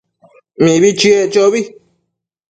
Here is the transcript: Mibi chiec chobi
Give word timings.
Mibi 0.63 0.89
chiec 0.99 1.27
chobi 1.33 1.61